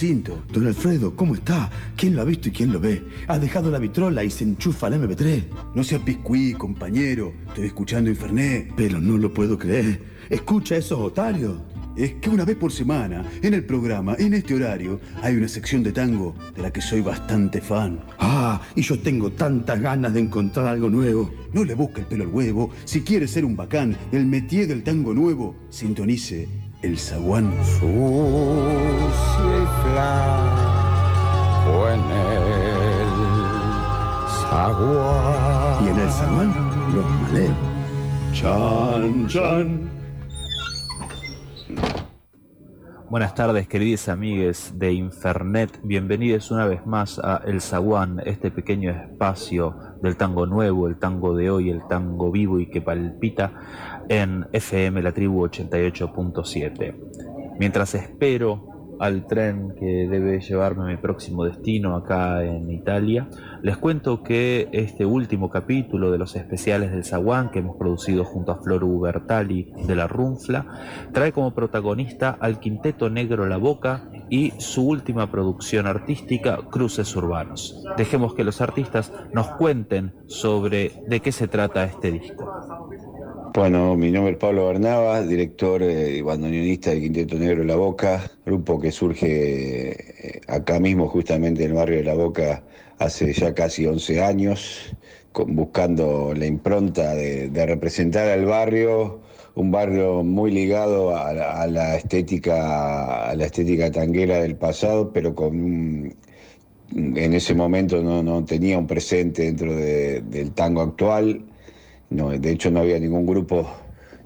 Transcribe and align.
Don 0.00 0.66
Alfredo, 0.66 1.14
¿cómo 1.14 1.34
está? 1.34 1.70
¿Quién 1.94 2.16
lo 2.16 2.22
ha 2.22 2.24
visto 2.24 2.48
y 2.48 2.52
quién 2.52 2.72
lo 2.72 2.80
ve? 2.80 3.04
Ha 3.28 3.38
dejado 3.38 3.70
la 3.70 3.78
vitrola 3.78 4.24
y 4.24 4.30
se 4.30 4.44
enchufa 4.44 4.86
al 4.86 4.94
MP3. 4.94 5.44
No 5.74 5.84
sea 5.84 6.02
piscuí, 6.02 6.54
compañero. 6.54 7.34
Estoy 7.48 7.66
escuchando 7.66 8.08
Infernet. 8.08 8.72
Pero 8.74 8.98
no 8.98 9.18
lo 9.18 9.34
puedo 9.34 9.58
creer. 9.58 10.00
Escucha 10.30 10.76
esos 10.76 10.98
otarios. 10.98 11.60
Es 11.98 12.14
que 12.14 12.30
una 12.30 12.46
vez 12.46 12.56
por 12.56 12.72
semana, 12.72 13.26
en 13.42 13.52
el 13.52 13.62
programa, 13.66 14.16
en 14.18 14.32
este 14.32 14.54
horario, 14.54 15.02
hay 15.20 15.36
una 15.36 15.48
sección 15.48 15.82
de 15.82 15.92
tango 15.92 16.34
de 16.56 16.62
la 16.62 16.72
que 16.72 16.80
soy 16.80 17.02
bastante 17.02 17.60
fan. 17.60 18.00
Ah, 18.18 18.62
y 18.74 18.80
yo 18.80 18.98
tengo 19.00 19.32
tantas 19.32 19.82
ganas 19.82 20.14
de 20.14 20.20
encontrar 20.20 20.66
algo 20.66 20.88
nuevo. 20.88 21.30
No 21.52 21.62
le 21.62 21.74
busque 21.74 22.00
el 22.00 22.06
pelo 22.06 22.24
al 22.24 22.30
huevo. 22.30 22.70
Si 22.86 23.02
quiere 23.02 23.28
ser 23.28 23.44
un 23.44 23.54
bacán 23.54 23.94
del 24.10 24.24
métier 24.24 24.66
del 24.66 24.82
tango 24.82 25.12
nuevo, 25.12 25.56
sintonice 25.68 26.48
el 26.80 26.98
zaguán. 26.98 27.52
Sucia 27.78 29.49
flaco 29.82 31.76
en 31.88 32.00
el 32.10 33.08
zaguán. 34.50 35.84
Y 35.84 35.88
en 35.88 35.98
el 35.98 36.10
zaguán, 36.10 36.50
los 36.94 37.06
maleos. 37.22 37.56
Chan, 38.32 39.26
chan. 39.28 40.00
Buenas 43.10 43.34
tardes, 43.34 43.66
queridos 43.66 44.08
amigues 44.08 44.78
de 44.78 44.92
Infernet. 44.92 45.80
Bienvenidos 45.82 46.52
una 46.52 46.66
vez 46.66 46.86
más 46.86 47.18
a 47.18 47.42
El 47.44 47.60
Zaguán, 47.60 48.22
este 48.24 48.52
pequeño 48.52 48.92
espacio 48.92 49.74
del 50.00 50.16
tango 50.16 50.46
nuevo, 50.46 50.86
el 50.86 50.96
tango 50.96 51.34
de 51.34 51.50
hoy, 51.50 51.70
el 51.70 51.82
tango 51.88 52.30
vivo 52.30 52.60
y 52.60 52.66
que 52.66 52.80
palpita 52.80 53.52
en 54.08 54.46
FM 54.52 55.02
La 55.02 55.10
Tribu 55.10 55.44
88.7. 55.44 56.94
Mientras 57.58 57.96
espero 57.96 58.69
al 59.00 59.26
tren 59.26 59.74
que 59.78 60.06
debe 60.08 60.40
llevarme 60.40 60.84
a 60.84 60.86
mi 60.86 60.98
próximo 60.98 61.44
destino 61.44 61.96
acá 61.96 62.44
en 62.44 62.70
Italia, 62.70 63.28
les 63.62 63.78
cuento 63.78 64.22
que 64.22 64.68
este 64.72 65.06
último 65.06 65.48
capítulo 65.48 66.10
de 66.10 66.18
los 66.18 66.36
especiales 66.36 66.92
del 66.92 67.04
Zaguán 67.04 67.50
que 67.50 67.60
hemos 67.60 67.76
producido 67.76 68.24
junto 68.24 68.52
a 68.52 68.62
Flor 68.62 68.84
Ubertali 68.84 69.72
de 69.86 69.96
la 69.96 70.06
Runfla 70.06 70.66
trae 71.12 71.32
como 71.32 71.54
protagonista 71.54 72.36
al 72.38 72.60
Quinteto 72.60 73.08
Negro 73.08 73.46
La 73.46 73.56
Boca 73.56 74.10
y 74.28 74.52
su 74.58 74.86
última 74.86 75.30
producción 75.30 75.86
artística, 75.86 76.58
Cruces 76.70 77.16
Urbanos. 77.16 77.82
Dejemos 77.96 78.34
que 78.34 78.44
los 78.44 78.60
artistas 78.60 79.12
nos 79.32 79.48
cuenten 79.52 80.12
sobre 80.26 80.92
de 81.08 81.20
qué 81.20 81.32
se 81.32 81.48
trata 81.48 81.84
este 81.84 82.12
disco. 82.12 82.52
Bueno, 83.52 83.96
mi 83.96 84.10
nombre 84.12 84.32
es 84.32 84.38
Pablo 84.38 84.66
Bernabas, 84.68 85.26
director 85.28 85.82
eh, 85.82 86.16
y 86.18 86.20
bandoneonista 86.22 86.90
del 86.90 87.00
Quinteto 87.00 87.36
Negro 87.36 87.64
La 87.64 87.74
Boca, 87.76 88.30
grupo 88.46 88.78
que 88.80 88.92
surge 88.92 90.36
eh, 90.36 90.40
acá 90.46 90.78
mismo, 90.78 91.08
justamente 91.08 91.64
en 91.64 91.70
el 91.70 91.76
barrio 91.76 91.96
de 91.98 92.04
La 92.04 92.14
Boca, 92.14 92.62
hace 92.98 93.32
ya 93.32 93.52
casi 93.54 93.86
11 93.86 94.22
años, 94.22 94.94
buscando 95.48 96.32
la 96.34 96.46
impronta 96.46 97.14
de, 97.14 97.50
representar 97.66 98.28
al 98.28 98.44
barrio, 98.44 99.22
un 99.54 99.70
barrio 99.72 100.22
muy 100.22 100.50
ligado 100.52 101.16
a, 101.16 101.32
la- 101.66 101.96
estética, 101.96 103.30
a 103.30 103.34
la 103.34 103.46
estética 103.46 103.90
tanguera 103.90 104.38
del 104.42 104.56
pasado, 104.56 105.12
pero 105.12 105.34
con 105.34 106.14
en 106.92 107.34
ese 107.34 107.54
momento 107.54 108.02
no, 108.02 108.44
tenía 108.44 108.78
un 108.78 108.86
presente 108.86 109.42
dentro 109.44 109.74
de- 109.76 110.20
del 110.22 110.52
tango 110.52 110.82
actual. 110.82 111.49
No, 112.10 112.30
de 112.30 112.50
hecho 112.50 112.70
no 112.72 112.80
había 112.80 112.98
ningún 112.98 113.24
grupo, 113.24 113.70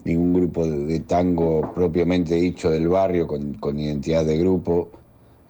ningún 0.05 0.33
grupo 0.33 0.67
de, 0.67 0.87
de 0.87 1.01
tango 1.01 1.73
propiamente 1.75 2.35
dicho 2.35 2.71
del 2.71 2.89
barrio 2.89 3.27
con, 3.27 3.79
identidad 3.79 4.25
de 4.25 4.39
grupo, 4.39 4.91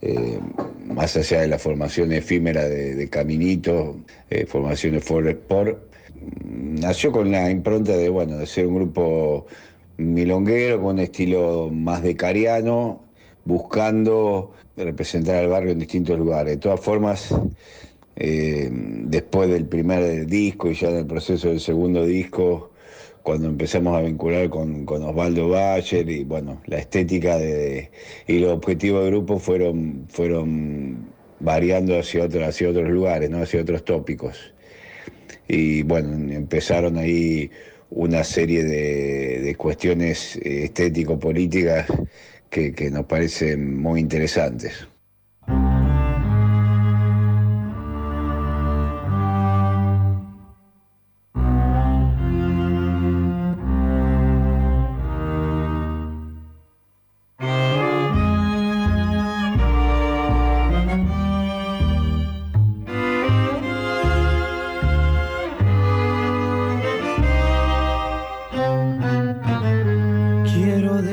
eh, 0.03 0.41
más 0.84 1.17
allá 1.17 1.43
de 1.43 1.49
la 1.49 1.59
formación 1.59 2.12
efímera 2.12 2.69
de, 2.69 2.97
de 2.97 3.09
Caminito, 3.09 3.97
eh, 4.31 4.47
formación 4.47 4.95
de 4.95 5.00
Ford 5.00 5.28
Sport. 5.28 5.78
Nació 6.45 7.12
con 7.12 7.31
la 7.31 7.50
impronta 7.50 7.97
de, 7.97 8.09
bueno, 8.09 8.37
de 8.37 8.47
ser 8.47 8.66
un 8.66 8.77
grupo 8.77 9.47
milonguero 9.97 10.83
con 10.83 10.95
un 10.95 10.99
estilo 11.01 11.71
más 11.72 12.03
decariano, 12.03 13.01
buscando 13.45 14.53
representar 14.77 15.37
al 15.37 15.49
barrio 15.49 15.71
en 15.71 15.78
distintos 15.78 16.19
lugares. 16.19 16.55
De 16.55 16.61
todas 16.61 16.81
formas, 16.81 17.33
eh, 18.17 18.69
después 18.73 19.51
del 19.51 19.67
primer 19.67 20.27
disco 20.27 20.71
y 20.71 20.75
ya 20.75 20.89
en 20.91 20.97
el 20.97 21.07
proceso 21.07 21.49
del 21.49 21.61
segundo 21.61 22.05
disco, 22.07 22.71
cuando 23.23 23.49
empezamos 23.49 23.97
a 23.97 24.03
vincular 24.03 24.51
con, 24.51 24.85
con 24.85 25.03
Osvaldo 25.03 25.49
Bayer 25.49 26.09
y 26.11 26.25
bueno, 26.25 26.61
la 26.67 26.79
estética 26.79 27.39
de, 27.39 27.91
y 28.27 28.39
los 28.39 28.53
objetivos 28.53 29.03
del 29.05 29.13
grupo 29.13 29.39
fueron, 29.39 30.07
fueron 30.09 31.07
variando 31.41 31.99
hacia, 31.99 32.25
otro- 32.25 32.45
hacia 32.47 32.69
otros 32.71 32.89
lugares, 32.91 33.31
¿no? 33.31 33.39
hacia 33.43 33.63
otros 33.63 33.85
tópicos. 33.85 34.55
Y 35.49 35.83
bueno, 35.83 36.33
empezaron 36.33 36.97
ahí 36.99 37.51
una 37.91 38.25
serie 38.25 38.65
de, 38.65 39.55
cuestiones 39.57 40.37
eh, 40.37 40.65
estético-políticas 40.65 41.87
que, 42.51 42.73
que 42.75 42.91
nos 42.91 43.07
parecen 43.07 43.77
muy 43.81 44.01
interesantes. 44.01 44.87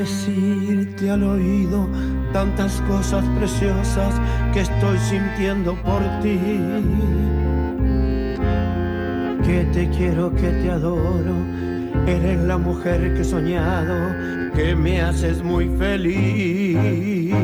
Decirte 0.02 1.10
al 1.10 1.22
oído 1.22 1.88
tantas 2.32 2.80
cosas 2.88 3.24
preciosas 3.38 4.20
que 4.52 4.62
estoy 4.62 4.98
sintiendo 4.98 5.76
por 5.76 6.02
ti. 6.20 6.40
Que 9.44 9.64
te 9.72 9.88
quiero, 9.90 10.34
que 10.34 10.48
te 10.48 10.72
adoro. 10.72 11.34
Eres 12.06 12.40
la 12.40 12.58
mujer 12.58 13.14
que 13.14 13.20
he 13.20 13.24
soñado, 13.24 13.94
que 14.56 14.74
me 14.74 15.00
haces 15.00 15.40
muy 15.42 15.68
feliz. 15.78 17.38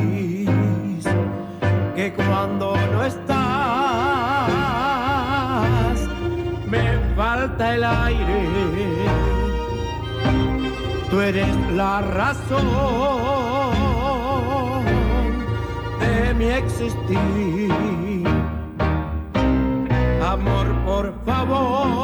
Que 1.95 2.13
cuando 2.13 2.75
no 2.91 3.05
estás, 3.05 4.49
me 6.69 7.15
falta 7.15 7.75
el 7.75 7.83
aire 7.85 8.98
tú 11.09 11.21
eres 11.21 11.55
la 11.75 12.01
razón 12.01 12.65
de 15.99 16.33
mi 16.35 16.45
existir. 16.45 18.27
Amor, 20.25 20.67
por 20.85 21.13
favor, 21.25 21.97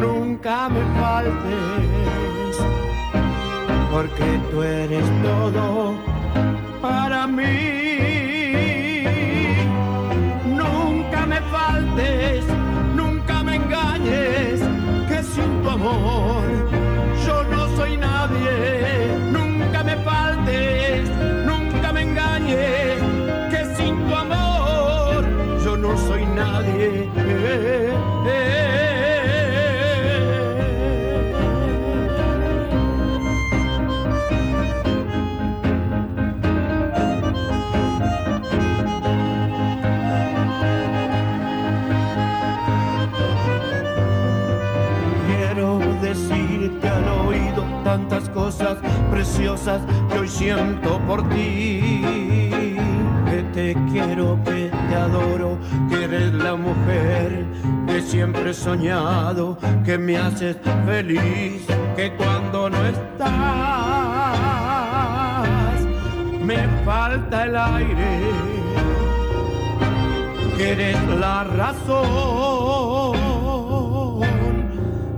nunca 0.00 0.68
me 0.68 0.80
faltes, 1.00 2.56
porque 3.92 4.40
tú 4.50 4.62
eres 4.62 5.04
todo 5.22 5.94
para 6.80 7.26
mí. 7.26 7.72
Nunca 10.46 11.26
me 11.26 11.40
faltes, 11.56 12.44
nunca 12.94 13.42
me 13.42 13.56
engañes, 13.56 14.60
sin 15.34 15.62
tu 15.62 15.68
amor 15.68 16.44
yo 17.26 17.44
no 17.44 17.76
soy 17.76 17.96
nadie. 17.96 19.18
Nunca 19.32 19.82
me 19.82 19.96
faltes, 19.96 20.83
que 50.10 50.18
hoy 50.18 50.28
siento 50.28 50.98
por 51.06 51.26
ti. 51.30 52.00
Que 53.30 53.42
te 53.52 53.74
quiero, 53.90 54.38
que 54.44 54.70
te 54.88 54.94
adoro, 54.94 55.58
que 55.88 56.04
eres 56.04 56.32
la 56.34 56.54
mujer 56.54 57.46
que 57.86 58.02
siempre 58.02 58.50
he 58.50 58.54
soñado, 58.54 59.58
que 59.84 59.96
me 59.98 60.16
haces 60.18 60.56
feliz, 60.84 61.64
que 61.96 62.12
cuando 62.16 62.70
no 62.70 62.84
estás 62.86 63.30
me 66.40 66.68
falta 66.84 67.44
el 67.44 67.56
aire, 67.56 68.20
que 70.56 70.72
eres 70.72 70.96
la 71.18 71.44
razón 71.44 72.04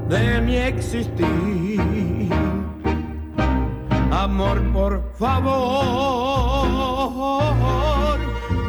de 0.09 0.41
mi 0.41 0.57
existir. 0.57 1.76
Amor, 4.11 4.61
por 4.73 5.03
favor, 5.19 5.49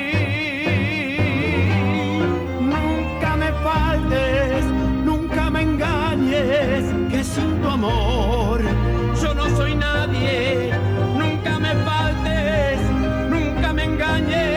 nunca 5.06 5.50
me 5.50 5.62
engañes, 5.62 6.84
que 7.10 7.24
sin 7.24 7.62
tu 7.62 7.70
amor 7.70 8.62
yo 9.22 9.34
no 9.34 9.46
soy 9.56 9.76
nadie. 9.76 10.72
Nunca 11.18 11.60
me 11.60 11.74
faltes, 11.88 12.80
nunca 13.30 13.74
me 13.74 13.84
engañes, 13.86 14.57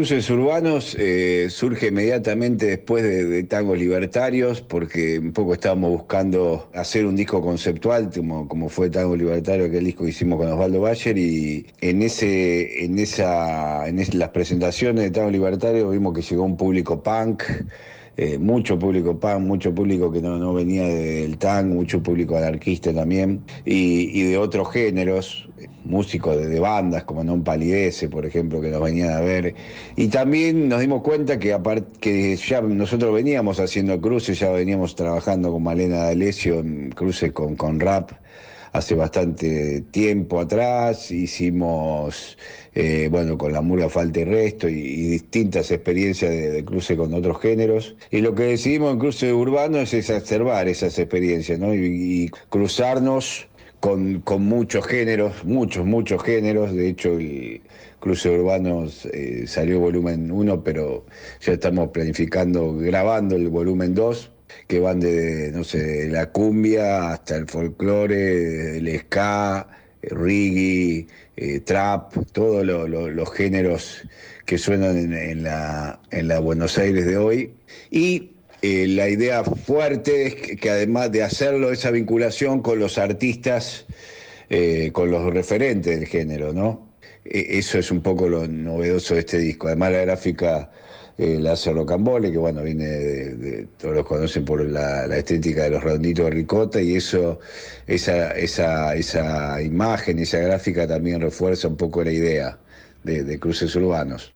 Cruces 0.00 0.30
Urbanos 0.30 0.96
eh, 0.98 1.48
surge 1.50 1.88
inmediatamente 1.88 2.64
después 2.64 3.02
de, 3.02 3.42
Tangos 3.42 3.78
Libertarios, 3.78 4.62
porque 4.62 5.18
un 5.18 5.34
poco 5.34 5.52
estábamos 5.52 5.90
buscando 5.90 6.70
hacer 6.72 7.04
un 7.04 7.16
disco 7.16 7.42
conceptual, 7.42 8.08
como, 8.10 8.48
como 8.48 8.70
fue 8.70 8.88
Tango 8.88 9.14
Libertario, 9.14 9.66
aquel 9.66 9.84
disco 9.84 10.04
que 10.04 10.08
hicimos 10.08 10.38
con 10.38 10.48
Osvaldo 10.48 10.80
Bayer, 10.80 11.18
y 11.18 11.66
en, 11.82 12.00
ese, 12.00 12.82
en, 12.82 12.98
esa, 12.98 13.86
en 13.88 13.98
las 14.18 14.30
presentaciones 14.30 15.04
de 15.04 15.10
Tango 15.10 15.30
Libertario 15.30 15.90
vimos 15.90 16.14
que 16.14 16.22
llegó 16.22 16.44
un 16.44 16.56
público 16.56 17.02
punk, 17.02 17.42
eh, 18.20 18.36
mucho 18.38 18.78
público 18.78 19.18
punk, 19.18 19.40
mucho 19.40 19.74
público 19.74 20.12
que 20.12 20.20
no, 20.20 20.52
venía 20.52 20.86
del 20.86 21.38
tango, 21.38 21.76
mucho 21.76 22.02
público 22.02 22.36
anarquista 22.36 22.92
también, 22.92 23.42
y, 23.64 24.10
y 24.12 24.24
de 24.24 24.36
otros 24.36 24.70
géneros, 24.70 25.48
músicos 25.84 26.36
de, 26.36 26.60
bandas 26.60 27.04
como 27.04 27.24
Non 27.24 27.40
Palidece, 27.42 28.12
por 28.12 28.26
ejemplo, 28.26 28.60
que 28.60 28.68
nos 28.68 28.82
venían 28.82 29.16
a 29.16 29.20
ver. 29.20 29.54
Y 29.96 30.08
también 30.08 30.68
nos 30.68 30.80
dimos 30.80 31.00
cuenta 31.00 31.38
que, 31.38 31.56
que 31.98 32.36
ya 32.36 32.60
nosotros 32.60 33.14
veníamos 33.14 33.58
haciendo 33.58 33.98
cruces, 34.00 34.38
ya 34.38 34.50
veníamos 34.50 34.94
trabajando 34.94 35.50
con 35.50 35.62
Malena 35.62 36.04
D'Alessio 36.04 36.60
en 36.60 36.90
cruces 36.90 37.32
con, 37.32 37.56
con 37.56 37.80
rap 37.80 38.12
hace 38.72 38.94
bastante 38.94 39.82
tiempo 39.90 40.40
atrás, 40.40 41.10
hicimos, 41.10 42.38
eh, 42.74 43.08
bueno, 43.10 43.36
con 43.36 43.52
la 43.52 43.60
mula 43.60 43.88
falta 43.88 44.20
y 44.20 44.24
resto 44.24 44.68
y, 44.68 45.10
distintas 45.10 45.70
experiencias 45.70 46.30
de, 46.30 46.64
cruce 46.64 46.96
con 46.96 47.12
otros 47.14 47.40
géneros. 47.40 47.96
Y 48.10 48.20
lo 48.20 48.34
que 48.34 48.44
decidimos 48.44 48.92
en 48.92 48.98
cruce 48.98 49.32
urbano 49.32 49.78
es 49.78 49.94
exacerbar 49.94 50.68
esas 50.68 50.98
experiencias, 50.98 51.58
¿no? 51.58 51.74
y 51.74 52.30
cruzarnos 52.48 53.48
con, 53.80 54.22
muchos 54.42 54.86
géneros, 54.86 55.44
muchos, 55.44 55.84
muchos 55.86 56.22
géneros. 56.22 56.72
De 56.74 56.88
hecho, 56.88 57.18
el 57.18 57.62
Cruce 57.98 58.30
Urbanos 58.30 59.06
eh, 59.06 59.44
salió 59.46 59.80
volumen 59.80 60.30
1, 60.30 60.62
pero 60.62 61.04
ya 61.40 61.54
estamos 61.54 61.88
planificando, 61.88 62.76
grabando 62.76 63.36
el 63.36 63.48
volumen 63.48 63.94
2, 63.94 64.30
que 64.66 64.78
van 64.78 65.00
de, 65.00 65.50
no 65.52 65.64
sé, 65.64 66.08
la 66.08 66.30
cumbia 66.30 67.12
hasta 67.12 67.36
el 67.36 67.46
folclore, 67.46 68.78
el 68.78 69.00
ska, 69.00 69.66
reggae, 70.02 71.06
eh, 71.36 71.60
trap, 71.60 72.14
todos 72.32 72.64
los 72.64 73.32
géneros 73.32 74.02
que 74.46 74.58
suenan 74.58 75.12
en, 75.14 75.42
la, 75.42 76.00
en 76.10 76.28
la 76.28 76.40
Buenos 76.40 76.78
Aires 76.78 77.06
de 77.06 77.16
hoy. 77.16 77.52
Y 77.90 78.30
eh, 78.62 78.86
la 78.88 79.08
idea 79.08 79.42
fuerte 79.44 80.26
es 80.26 80.34
que, 80.58 80.70
además 80.70 81.12
de 81.12 81.22
hacerlo, 81.22 81.72
esa 81.72 81.90
vinculación 81.90 82.60
con 82.60 82.78
los 82.78 82.98
artistas, 82.98 83.86
eh, 84.50 84.90
con 84.92 85.10
los 85.10 85.32
referentes 85.32 85.98
del 85.98 86.08
género, 86.08 86.52
¿no? 86.52 86.90
E, 87.24 87.58
eso 87.58 87.78
es 87.78 87.90
un 87.90 88.02
poco 88.02 88.28
lo 88.28 88.46
novedoso 88.46 89.14
de 89.14 89.20
este 89.20 89.38
disco. 89.38 89.68
Además, 89.68 89.92
la 89.92 90.00
gráfica 90.00 90.70
eh, 91.20 91.38
la 91.38 91.52
hace 91.52 91.72
Rocambole, 91.72 92.32
que 92.32 92.38
bueno, 92.38 92.62
viene 92.62 92.86
de, 92.86 93.68
todos 93.78 93.94
los 93.94 94.06
conocen 94.06 94.44
por 94.44 94.64
la, 94.64 95.04
estética 95.16 95.64
de 95.64 95.70
los 95.70 95.84
redonditos 95.84 96.24
de 96.24 96.30
ricota, 96.30 96.80
y 96.80 96.96
eso, 96.96 97.40
esa, 97.86 98.32
esa, 98.32 98.94
esa 98.94 99.60
imagen, 99.62 100.18
esa 100.18 100.38
gráfica 100.38 100.86
también 100.86 101.20
refuerza 101.20 101.68
un 101.68 101.76
poco 101.76 102.02
la 102.02 102.12
idea 102.12 102.58
de 103.04 103.38
cruces 103.38 103.74
urbanos. 103.76 104.34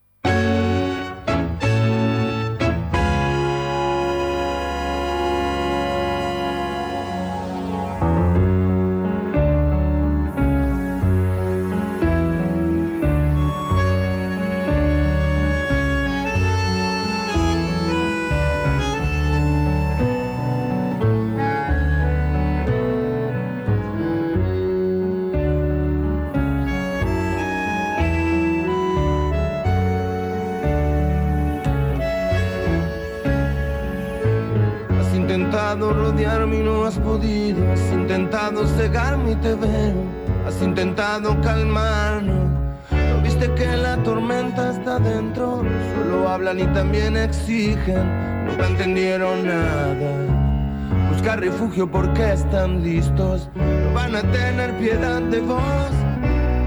Cegarme 38.76 39.32
y 39.32 39.36
te 39.36 39.54
veo. 39.54 40.04
Has 40.46 40.60
intentado 40.62 41.40
calmarnos. 41.40 42.50
¿No 42.90 43.22
viste 43.22 43.52
que 43.54 43.76
la 43.76 43.96
tormenta 44.02 44.70
está 44.70 44.98
dentro? 44.98 45.62
Solo 45.94 46.28
hablan 46.28 46.60
y 46.60 46.66
también 46.74 47.16
exigen. 47.16 48.46
Nunca 48.46 48.66
entendieron 48.68 49.46
nada. 49.46 51.10
Buscar 51.10 51.40
refugio 51.40 51.90
porque 51.90 52.32
están 52.32 52.82
listos. 52.82 53.50
No 53.54 53.94
van 53.94 54.16
a 54.16 54.22
tener 54.22 54.76
piedad 54.78 55.22
de 55.22 55.40
vos. 55.40 55.92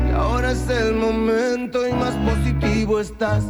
Y 0.07 0.11
ahora 0.11 0.51
es 0.51 0.67
el 0.69 0.95
momento 0.95 1.87
y 1.87 1.93
más 1.93 2.15
positivo 2.15 2.99
estás. 2.99 3.43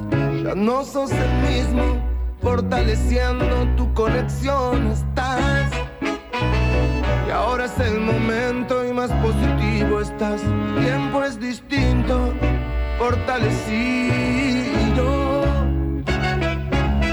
Ya 0.44 0.56
no 0.56 0.84
sos 0.84 1.12
el 1.12 1.50
mismo. 1.50 2.17
Fortaleciendo 2.42 3.68
tu 3.76 3.94
conexión 3.94 4.88
estás. 4.88 5.72
Y 7.28 7.32
ahora 7.32 7.66
es 7.66 7.80
el 7.80 8.00
momento 8.00 8.88
y 8.88 8.94
más 8.94 9.12
positivo 9.12 10.02
estás. 10.02 10.42
Tiempo 10.80 11.24
es 11.24 11.40
distinto, 11.40 12.34
fortalecido. 13.00 14.18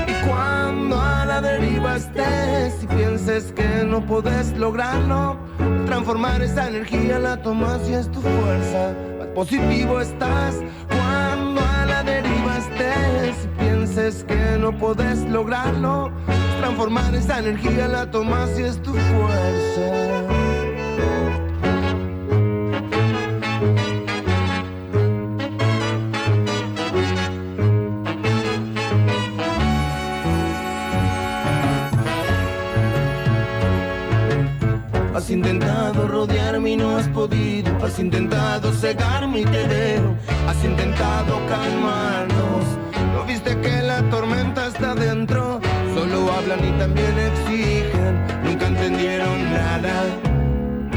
Y 0.07 0.29
cuando 0.29 1.01
a 1.01 1.25
la 1.25 1.41
deriva 1.41 1.97
estés 1.97 2.83
y 2.83 2.87
pienses 2.87 3.53
que 3.53 3.85
no 3.85 4.05
puedes 4.07 4.57
lograrlo, 4.57 5.39
transformar 5.87 6.43
esa 6.43 6.69
energía 6.69 7.19
la 7.19 7.41
tomas 7.43 7.89
y 7.89 7.95
es 7.95 8.11
tu 8.11 8.21
fuerza. 8.21 8.95
Más 9.19 9.29
positivo 9.29 10.01
estás 10.01 10.61
pienses 13.85 14.25
que 14.25 14.57
no 14.59 14.73
puedes 14.79 15.21
lograrlo 15.29 16.11
transformar 16.59 17.15
esa 17.15 17.39
energía, 17.39 17.87
la 17.87 18.11
tomas 18.11 18.59
y 18.59 18.63
es 18.63 18.83
tu 18.83 18.95
fuerza. 18.95 20.25
Has 35.15 35.31
intentado 35.31 36.09
rodearme 36.09 36.71
y 36.71 36.77
no 36.77 36.97
has 36.97 37.09
podido. 37.09 37.71
Has 37.85 37.99
intentado 37.99 38.73
cegarme 38.73 39.41
y 39.41 39.45
te 39.45 39.69
dejo. 39.69 40.15
Has 40.49 40.65
intentado 40.65 41.39
calmarnos. 41.49 42.94
¿No 43.15 43.25
viste 43.25 43.59
que 43.61 43.83
la 43.83 44.03
tormenta 44.11 44.65
hablan 46.45 46.65
y 46.65 46.71
también 46.79 47.19
exigen, 47.19 48.27
nunca 48.45 48.67
entendieron 48.67 49.53
nada. 49.53 50.05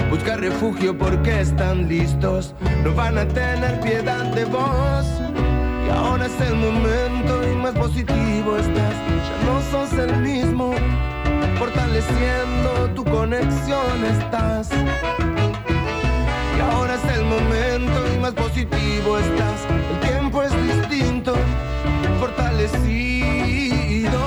Busca 0.09 0.38
refugio 0.38 0.97
porque 0.97 1.41
están 1.41 1.88
listos, 1.88 2.53
no 2.83 2.93
van 2.95 3.17
a 3.17 3.27
tener 3.27 3.79
piedad 3.81 4.25
de 4.33 4.45
vos. 4.45 5.05
Y 5.86 5.89
ahora 5.89 6.25
es 6.25 6.41
el 6.41 6.55
momento 6.55 7.51
y 7.51 7.55
más 7.55 7.74
positivo 7.74 8.57
estás, 8.57 8.95
ya 9.27 9.38
no 9.45 9.62
sos 9.71 9.93
el 9.93 10.17
mismo, 10.17 10.74
fortaleciendo 11.59 12.89
tu 12.95 13.03
conexión 13.03 14.05
estás. 14.05 14.69
Y 16.57 16.59
ahora 16.71 16.95
es 16.95 17.17
el 17.17 17.25
momento 17.25 18.13
y 18.13 18.19
más 18.19 18.33
positivo 18.33 19.17
estás, 19.17 19.59
el 19.91 20.09
tiempo 20.09 20.43
es 20.43 20.51
distinto, 20.67 21.36
fortalecido. 22.38 24.20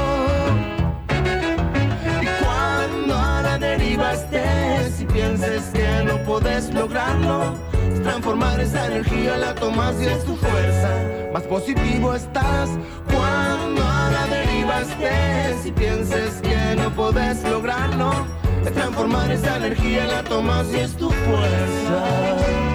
Y 2.22 2.26
cuando 2.42 3.16
a 3.16 3.42
la 3.42 3.58
deriva 3.58 4.12
estés 4.12 5.00
y 5.00 5.04
pienses 5.06 5.62
que 5.72 6.04
no 6.04 6.18
podés 6.24 6.72
lograrlo, 6.72 7.54
transformar 8.02 8.60
esa 8.60 8.86
energía 8.86 9.36
la 9.36 9.54
tomas 9.54 9.94
y 10.00 10.06
es 10.06 10.24
tu 10.24 10.36
fuerza. 10.36 10.90
Más 11.32 11.42
positivo 11.44 12.14
estás 12.14 12.70
cuando 13.06 13.82
a 13.82 14.10
la 14.10 14.26
deriva 14.26 14.80
estés 14.80 15.66
y 15.66 15.72
pienses 15.72 16.40
que 16.42 16.76
no 16.76 16.90
podés 16.90 17.42
lograrlo, 17.44 18.26
transformar 18.74 19.30
esa 19.30 19.56
energía 19.56 20.06
la 20.06 20.22
tomas 20.24 20.66
y 20.72 20.80
es 20.80 20.96
tu 20.96 21.10
fuerza. 21.10 22.69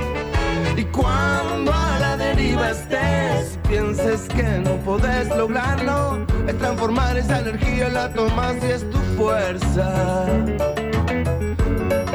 Pienses 4.06 4.28
que 4.28 4.44
no 4.60 4.76
podés 4.78 5.28
lograrlo, 5.36 6.26
es 6.48 6.58
transformar 6.58 7.18
esa 7.18 7.40
energía, 7.40 7.90
la 7.90 8.12
tomas 8.14 8.56
y 8.62 8.72
es 8.72 8.90
tu 8.90 8.98
fuerza. 9.18 10.26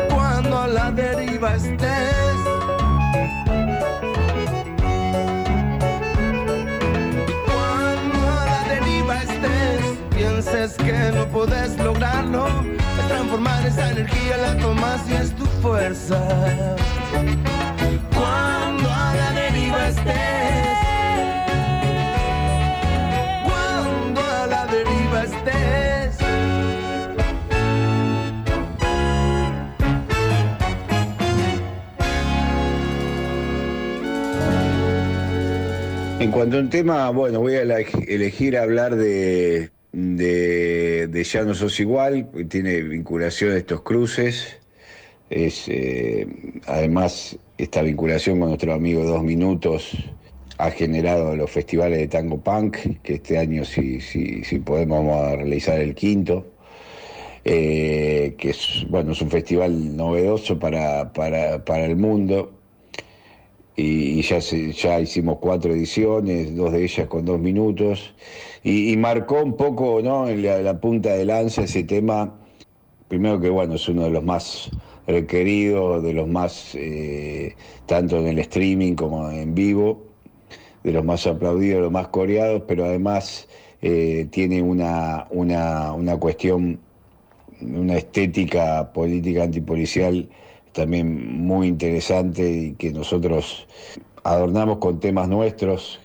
Cuando 0.09 0.59
a 0.59 0.69
la 0.69 0.91
deriva 0.93 1.55
estés. 1.55 2.37
Cuando 7.47 8.29
a 8.39 8.45
la 8.47 8.75
deriva 8.75 9.23
estés, 9.23 9.99
pienses 10.11 10.73
que 10.75 11.13
no 11.13 11.27
podés 11.27 11.77
lograrlo, 11.79 12.47
es 13.01 13.09
transformar 13.09 13.67
esa 13.67 13.91
energía, 13.91 14.37
la 14.37 14.57
tomas 14.59 15.01
y 15.09 15.15
es 15.15 15.35
tu 15.35 15.47
fuerza 15.63 16.21
cuando 18.15 18.91
a 18.91 19.15
la 19.15 19.33
deriva 19.33 19.89
estés. 19.89 20.80
En 36.31 36.35
cuanto 36.35 36.59
a 36.59 36.61
un 36.61 36.71
tema, 36.71 37.11
bueno, 37.11 37.41
voy 37.41 37.57
a 37.57 37.65
eleg- 37.65 38.05
elegir 38.07 38.57
hablar 38.57 38.95
de, 38.95 39.71
de, 39.91 41.25
Ya 41.25 41.43
no 41.43 41.55
sos 41.55 41.81
igual, 41.81 42.31
tiene 42.49 42.83
vinculación 42.83 43.51
a 43.51 43.57
estos 43.57 43.83
cruces. 43.83 44.61
Es, 45.29 45.65
eh, 45.67 46.29
además, 46.69 47.37
esta 47.59 47.83
vinculación 47.83 48.39
con 48.39 48.51
nuestro 48.51 48.73
amigo 48.75 49.03
Dos 49.03 49.25
Minutos 49.25 49.91
ha 50.57 50.71
generado 50.71 51.35
los 51.35 51.51
festivales 51.51 51.99
de 51.99 52.07
tango 52.07 52.41
punk, 52.41 52.77
que 53.03 53.15
este 53.15 53.37
año, 53.37 53.65
si, 53.65 54.01
si, 54.01 54.45
si 54.45 54.61
podemos, 54.61 55.05
vamos 55.05 55.33
a 55.33 55.35
realizar 55.35 55.81
el 55.81 55.97
quinto. 55.97 56.47
Eh, 57.45 58.37
que 58.39 58.51
es, 58.51 58.87
bueno, 58.89 59.11
es 59.13 59.21
un 59.21 59.31
festival 59.31 59.97
novedoso 59.97 60.61
para, 60.61 61.13
para, 61.13 61.65
para 61.65 61.87
el 61.87 61.97
mundo 61.97 62.60
y, 63.83 64.23
ya, 64.23 64.41
se- 64.41 64.73
ya 64.73 65.01
hicimos 65.01 65.39
cuatro 65.41 65.73
ediciones, 65.75 66.55
dos 66.57 66.73
de 66.73 66.85
ellas 66.85 67.07
con 67.09 67.25
dos 67.25 67.39
minutos, 67.41 68.15
y, 68.63 68.97
marcó 68.97 69.43
un 69.43 69.57
poco 69.57 70.01
¿no? 70.03 70.29
en 70.29 70.43
la, 70.43 70.61
la 70.61 70.81
punta 70.81 71.15
de 71.15 71.25
lanza 71.25 71.63
ese 71.65 71.85
tema, 71.85 72.41
primero 73.09 73.41
que 73.41 73.51
bueno, 73.51 73.75
es 73.75 73.89
uno 73.89 74.05
de 74.05 74.11
los 74.11 74.25
más 74.25 74.73
requeridos, 75.07 76.03
de 76.03 76.13
los 76.15 76.29
más, 76.29 76.75
eh, 76.75 77.57
tanto 77.87 78.19
en 78.19 78.29
el 78.29 78.39
streaming 78.41 78.95
como 78.95 79.31
en 79.31 79.55
vivo, 79.55 80.09
de 80.83 80.93
los 80.93 81.05
más 81.05 81.27
aplaudidos, 81.27 81.77
de 81.77 81.83
los 81.83 81.93
más 81.93 82.09
coreados, 82.09 82.63
pero 82.67 82.85
además 82.85 83.49
eh, 83.83 84.29
tiene 84.31 84.63
una, 84.63 85.27
una, 85.31 85.93
una 85.93 86.17
cuestión, 86.19 86.81
una 87.61 87.97
estética 87.97 88.93
política 88.93 89.43
antipolicial 89.45 90.31
también 90.73 91.39
muy 91.39 91.69
interesante 91.69 92.51
y 92.51 92.73
que 92.75 92.93
nosotros 92.93 93.67
adornamos 94.23 94.79
con 94.79 95.01
temas 95.01 95.29
nuestros 95.29 96.01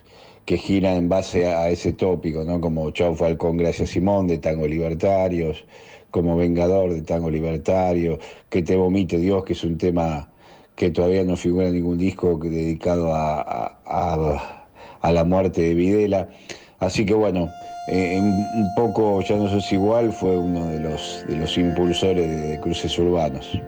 que 0.45 0.57
giran 0.57 0.97
en 0.97 1.09
base 1.09 1.47
a, 1.47 1.69
ese 1.69 1.93
tópico, 1.93 2.43
¿no? 2.43 2.61
Como 2.61 2.91
Chau 2.91 3.15
Falcón, 3.15 3.57
Gracias 3.57 3.89
Simón, 3.89 4.27
de 4.27 4.37
Tango 4.37 4.67
Libertarios, 4.67 5.65
como 6.11 6.37
Vengador, 6.37 6.93
de 6.93 7.01
Tango 7.01 7.29
Libertario, 7.29 8.19
Que 8.49 8.61
te 8.61 8.75
vomite 8.75 9.17
Dios, 9.17 9.43
que 9.43 9.53
es 9.53 9.63
un 9.63 9.77
tema 9.77 10.29
que 10.75 10.91
todavía 10.91 11.23
no 11.23 11.35
figura 11.35 11.67
en 11.67 11.73
ningún 11.73 11.97
disco 11.97 12.37
dedicado 12.37 13.11
a, 13.13 14.61
la 15.03 15.23
muerte 15.23 15.61
de 15.61 15.73
Videla. 15.73 16.29
Así 16.79 17.05
que 17.05 17.13
bueno, 17.13 17.49
eh, 17.87 18.19
un 18.19 18.73
poco 18.75 19.21
Ya 19.21 19.35
no 19.37 19.47
sos 19.49 19.71
igual 19.71 20.11
fue 20.11 20.37
uno 20.37 20.67
de 20.67 20.79
los, 20.79 21.23
de 21.27 21.37
los 21.37 21.57
impulsores 21.57 22.49
de 22.49 22.59
cruces 22.59 22.97
urbanos. 22.99 23.59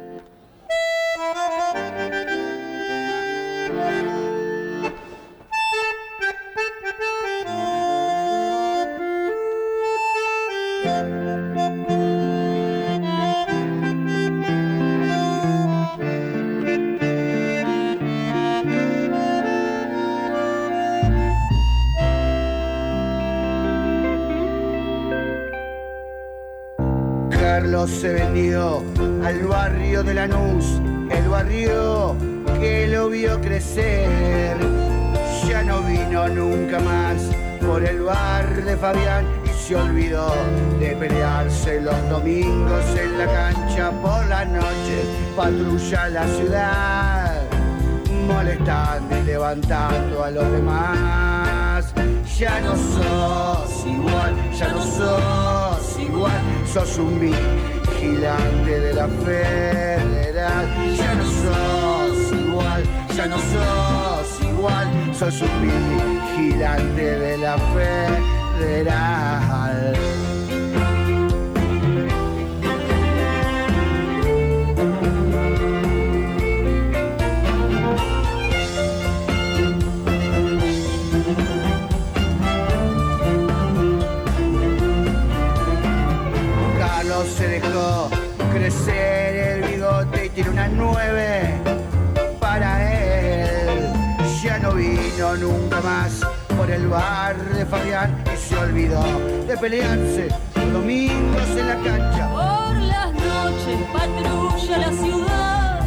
Al 28.38 29.48
barrio 29.48 30.04
de 30.04 30.14
Lanús, 30.14 30.80
el 31.10 31.28
barrio 31.28 32.16
que 32.60 32.88
lo 32.88 33.10
vio 33.10 33.42
crecer. 33.42 34.56
Ya 35.48 35.64
no 35.64 35.82
vino 35.82 36.28
nunca 36.28 36.80
más 36.80 37.32
por 37.66 37.84
el 37.84 38.02
bar 38.02 38.64
de 38.64 38.78
Fabián 38.78 39.26
y 39.44 39.50
se 39.50 39.76
olvidó 39.76 40.32
de 40.80 40.96
pelearse 40.96 41.82
los 41.82 42.10
domingos 42.10 42.86
en 42.96 43.18
la 43.18 43.26
cancha 43.26 43.90
por 44.04 44.24
la 44.28 44.46
noche. 44.46 45.04
Patrulla 45.36 46.08
la 46.10 46.28
ciudad, 46.28 47.42
molestando 48.28 49.18
y 49.18 49.24
levantando 49.24 50.24
a 50.24 50.30
los 50.30 50.52
demás. 50.52 51.92
Ya 52.38 52.60
no 52.60 52.76
sos 52.76 53.88
igual, 53.88 54.36
ya 54.54 54.68
no 54.68 54.82
sos 54.84 56.00
igual, 56.00 56.42
sos 56.72 57.00
un 57.00 57.20
vigilante 58.08 58.80
de 58.80 58.94
la 58.94 59.08
federal. 59.08 60.66
Ya 60.96 61.14
no 61.16 61.26
sos 61.26 62.34
igual, 62.40 62.84
ya 63.16 63.26
no 63.28 63.38
sos 63.38 64.42
igual, 64.42 64.88
sos 65.14 65.42
un 65.42 65.62
vigilante 65.62 67.20
de 67.20 67.38
la 67.38 67.58
federal. 67.58 68.37
Pelearse 99.70 100.30
los 100.56 100.72
domingos 100.72 101.50
en 101.58 101.68
la 101.68 101.76
cancha. 101.76 102.30
Por 102.32 102.76
las 102.84 103.12
noches 103.12 103.80
patrulla 103.92 104.78
la 104.78 104.92
ciudad, 104.94 105.82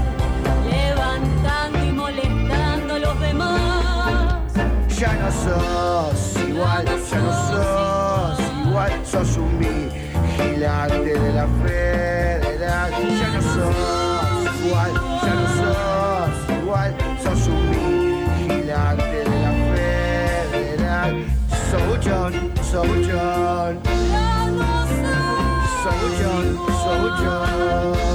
levantando 0.70 1.84
y 1.86 1.92
molestando 1.92 2.94
a 2.94 2.98
los 2.98 3.20
demás. 3.20 4.52
Ya 4.98 5.14
no 5.14 5.30
sos 5.32 6.44
igual, 6.46 6.84
ya 7.10 7.18
no 7.20 7.32
sos 7.48 8.40
igual, 8.66 8.92
sos 9.02 9.36
un 9.38 9.58
vigilante 9.58 11.18
de 11.18 11.32
la 11.32 11.46
federal. 11.64 12.90
Ya 13.18 13.28
no 13.34 13.40
sos 13.54 14.56
igual, 14.62 14.92
ya 15.24 15.34
no 15.40 15.46
sos 15.58 16.34
igual, 16.62 16.94
sos 17.22 17.46
un 17.48 17.70
vigilante 17.70 19.24
de 19.30 19.36
la 19.46 19.52
federal. 19.72 21.24
Sobuchón, 21.70 22.32
sobuchón. 22.34 22.49
Salıcan. 22.70 23.74
Salıcan 25.82 26.44
Salıcan. 26.84 28.09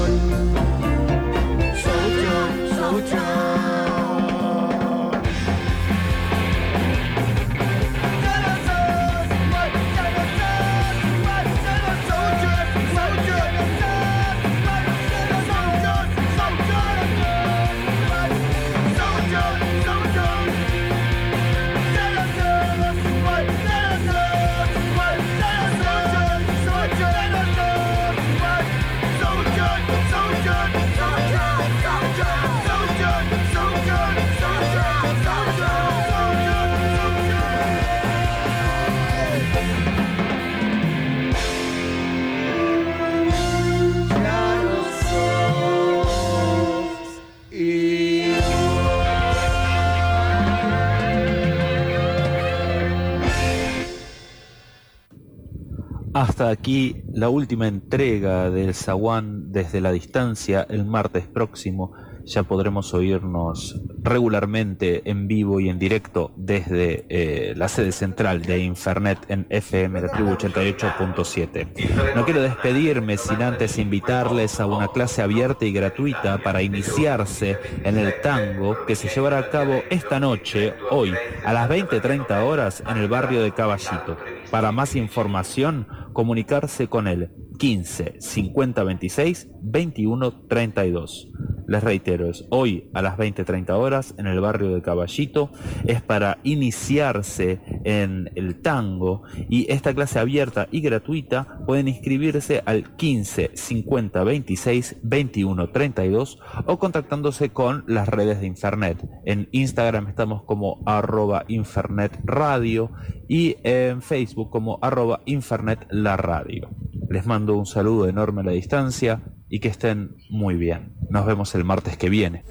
Aquí 56.50 57.04
la 57.12 57.30
última 57.30 57.68
entrega 57.68 58.52
del 58.52 58.76
Zaguán 58.76 59.52
desde 59.52 59.82
la 59.82 59.92
distancia. 59.92 60.66
El 60.70 60.86
martes 60.86 61.26
próximo 61.28 61.94
ya 62.26 62.44
podremos 62.44 62.94
oírnos 62.94 63.80
regularmente 64.02 65.10
en 65.10 65.28
vivo 65.28 65.60
y 65.60 65.70
en 65.70 65.80
directo 65.80 66.32
desde 66.36 67.06
eh, 67.10 67.54
la 67.56 67.68
sede 67.68 67.92
central 67.92 68.42
de 68.42 68.60
Infernet 68.60 69.20
en 69.30 69.46
FM 69.50 70.02
de 70.02 70.10
Tribu 70.10 70.32
88.7. 70.32 72.16
No 72.16 72.26
quiero 72.26 72.42
despedirme 72.42 73.18
sin 73.18 73.42
antes 73.42 73.78
invitarles 73.78 74.60
a 74.60 74.66
una 74.66 74.88
clase 74.88 75.22
abierta 75.22 75.66
y 75.66 75.72
gratuita 75.72 76.40
para 76.40 76.62
iniciarse 76.62 77.58
en 77.84 77.98
el 77.98 78.22
tango 78.22 78.86
que 78.86 78.96
se 78.96 79.08
llevará 79.08 79.40
a 79.40 79.50
cabo 79.50 79.82
esta 79.90 80.20
noche, 80.20 80.74
hoy, 80.90 81.14
a 81.44 81.54
las 81.54 81.70
20.30 81.70 82.44
horas 82.44 82.84
en 82.88 82.98
el 82.98 83.08
barrio 83.08 83.42
de 83.42 83.52
Caballito. 83.52 84.18
Para 84.52 84.72
más 84.72 84.96
información, 84.96 85.88
comunicarse 86.16 86.88
con 86.88 87.08
el 87.08 87.30
15 87.60 88.16
50 88.20 88.84
26 88.84 89.50
21 89.62 90.48
32. 90.48 91.32
Les 91.68 91.84
reitero, 91.84 92.30
es 92.30 92.46
hoy 92.50 92.92
a 92.94 93.02
las 93.02 93.18
20-30 93.18 93.72
horas 93.72 94.14
en 94.20 94.28
el 94.28 94.40
barrio 94.40 94.74
de 94.74 94.84
Caballito. 94.84 95.50
Es 95.86 96.02
para 96.02 96.38
iniciarse 96.44 97.60
en 97.84 98.30
el 98.36 98.62
tango 98.62 99.24
y 99.50 99.72
esta 99.72 99.94
clase 99.94 100.20
abierta 100.20 100.68
y 100.72 100.82
gratuita 100.82 101.60
pueden 101.66 101.88
inscribirse 101.88 102.62
al 102.66 102.96
15 102.96 103.52
50 103.56 104.24
26 104.24 104.98
21 105.02 105.70
32 105.70 106.40
o 106.68 106.78
contactándose 106.78 107.50
con 107.50 107.84
las 107.88 108.08
redes 108.08 108.42
de 108.42 108.48
Infernet. 108.48 109.04
En 109.26 109.50
Instagram 109.52 110.08
estamos 110.08 110.44
como 110.44 110.84
arroba 110.86 111.46
Infernet 111.48 112.12
Radio 112.26 112.92
y 113.28 113.58
en 113.64 114.04
Facebook 114.04 114.52
como 114.52 114.78
arroba 114.84 115.22
Infernet 115.26 115.88
la 116.06 116.16
radio. 116.18 116.70
Les 117.10 117.26
mando 117.26 117.58
un 117.58 117.66
saludo 117.66 118.08
enorme 118.08 118.42
a 118.42 118.46
la 118.46 118.52
distancia 118.52 119.24
y 119.50 119.60
que 119.60 119.68
estén 119.68 120.16
muy 120.30 120.56
bien. 120.56 120.96
Nos 121.10 121.26
vemos 121.26 121.56
el 121.56 121.66
martes 121.66 121.98
que 121.98 122.10
viene. 122.10 122.46